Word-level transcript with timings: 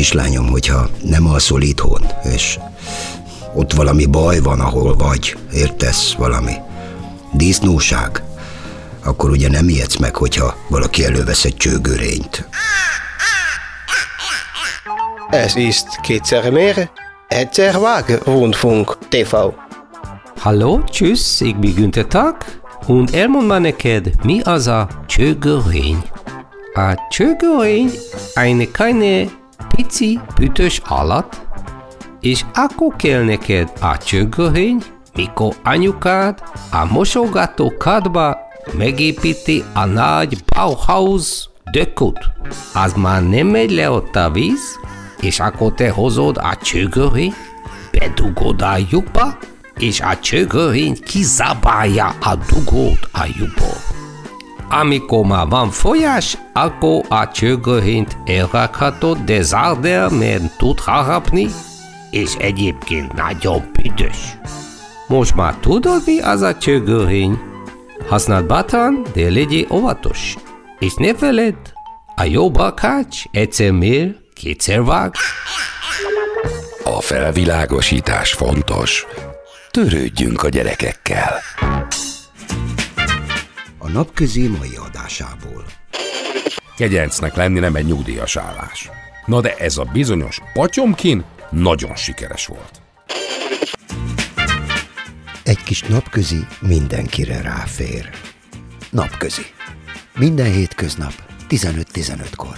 kislányom, 0.00 0.48
hogyha 0.48 0.88
nem 1.02 1.26
alszol 1.26 1.62
itthon, 1.62 2.06
és 2.22 2.58
ott 3.54 3.72
valami 3.72 4.06
baj 4.06 4.38
van, 4.38 4.60
ahol 4.60 4.96
vagy, 4.96 5.36
értesz 5.52 6.12
valami 6.12 6.52
disznóság, 7.32 8.22
akkor 9.04 9.30
ugye 9.30 9.48
nem 9.48 9.68
ijedsz 9.68 9.96
meg, 9.96 10.16
hogyha 10.16 10.56
valaki 10.68 11.04
elővesz 11.04 11.44
egy 11.44 11.56
csőgörényt. 11.56 12.48
Ez 15.30 15.56
ist 15.56 16.00
kétszer 16.02 16.50
meer, 16.50 16.90
egyszer 17.28 17.78
vág, 17.78 18.20
Rundfunk 18.24 18.98
TV. 19.08 19.34
Hallo, 20.38 20.82
tschüss, 20.84 21.40
ich 21.40 21.56
bin 21.56 21.74
Günther 21.74 22.06
Tag, 22.06 22.36
und 22.86 23.14
elmond 23.14 23.46
már 23.46 23.60
neked, 23.60 24.10
mi 24.22 24.40
az 24.40 24.66
a 24.66 24.88
csőgörény. 25.06 26.02
A 26.74 27.06
csőgörény 27.10 27.90
eine 28.34 28.64
kleine 28.64 29.38
pici 29.76 30.20
bütös 30.38 30.80
állat, 30.84 31.46
és 32.20 32.44
akkor 32.54 32.96
kell 32.96 33.22
neked 33.22 33.72
a 33.80 33.98
csőgörény, 33.98 34.82
mikor 35.14 35.54
anyukád 35.64 36.42
a 36.70 36.84
mosogatókádba 36.84 38.36
megépíti 38.78 39.64
a 39.74 39.84
nagy 39.84 40.44
Bauhaus 40.54 41.48
dökut. 41.70 42.18
Az 42.74 42.92
már 42.92 43.28
nem 43.28 43.46
megy 43.46 43.70
le 43.70 43.90
ott 43.90 44.16
a 44.16 44.30
víz, 44.30 44.78
és 45.20 45.40
akkor 45.40 45.74
te 45.74 45.90
hozod 45.90 46.36
a 46.36 46.56
csőgörény, 46.62 47.34
bedugod 47.92 48.62
a 48.62 48.76
lyukba, 48.90 49.38
és 49.78 50.00
a 50.00 50.18
csőgörény 50.18 50.96
kizabálja 51.04 52.14
a 52.20 52.34
dugót 52.34 53.08
a 53.12 53.26
lyukból. 53.38 53.99
Amikor 54.72 55.26
már 55.26 55.46
van 55.48 55.70
folyás, 55.70 56.38
akkor 56.52 57.04
a 57.08 57.28
csőgörényt 57.28 58.16
elrakhatod, 58.24 59.18
de 59.18 59.42
zárd 59.42 59.82
mert 60.18 60.56
tud 60.56 60.80
harapni, 60.80 61.48
és 62.10 62.34
egyébként 62.34 63.12
nagyon 63.12 63.70
büdös. 63.72 64.38
Most 65.06 65.34
már 65.34 65.54
tudod, 65.54 66.02
mi 66.06 66.20
az 66.20 66.40
a 66.42 66.56
csőgörény? 66.56 67.38
Használd 68.08 68.46
bátran, 68.46 69.06
de 69.14 69.30
legyél 69.30 69.66
óvatos. 69.70 70.34
És 70.78 70.94
ne 70.94 71.14
feledd, 71.14 71.54
a 72.16 72.24
jó 72.24 72.50
bakács 72.50 73.22
egyszer 73.30 73.70
mér, 73.70 74.16
kétszer 74.34 74.82
vág. 74.82 75.14
A 76.84 77.00
felvilágosítás 77.00 78.32
fontos. 78.32 79.06
Törődjünk 79.70 80.42
a 80.42 80.48
gyerekekkel. 80.48 81.34
A 83.90 83.92
napközi 83.92 84.48
mai 84.48 84.76
adásából. 84.76 85.64
Kegyencnek 86.76 87.34
lenni 87.34 87.58
nem 87.58 87.74
egy 87.74 87.84
nyugdíjas 87.86 88.36
állás. 88.36 88.90
Na 89.26 89.40
de 89.40 89.56
ez 89.56 89.76
a 89.76 89.84
bizonyos 89.84 90.40
patyomkin 90.52 91.24
nagyon 91.50 91.96
sikeres 91.96 92.46
volt. 92.46 92.82
Egy 95.44 95.62
kis 95.62 95.82
napközi 95.82 96.46
mindenkire 96.60 97.40
ráfér. 97.40 98.10
Napközi. 98.90 99.46
Minden 100.18 100.52
hétköznap 100.52 101.12
15-15-kor. 101.48 102.56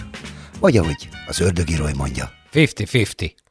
Vagy 0.61 0.77
ahogy 0.77 1.09
az 1.27 1.41
ördögi 1.41 1.77
Roy 1.77 1.93
mondja, 1.97 2.31
50-50. 2.53 3.42